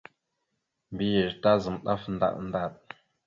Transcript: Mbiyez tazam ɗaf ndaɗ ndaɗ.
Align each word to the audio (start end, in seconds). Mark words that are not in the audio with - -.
Mbiyez 0.93 1.33
tazam 1.41 1.77
ɗaf 1.85 2.03
ndaɗ 2.13 2.35
ndaɗ. 2.47 2.73